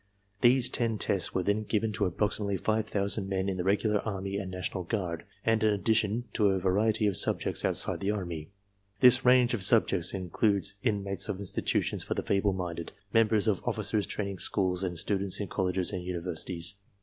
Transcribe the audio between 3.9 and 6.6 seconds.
Army and National Guard, and in addition, to a